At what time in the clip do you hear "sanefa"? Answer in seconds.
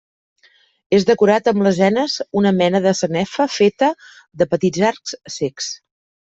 3.03-3.49